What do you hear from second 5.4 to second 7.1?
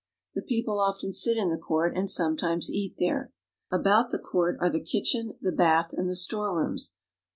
the bath, and the storerooms.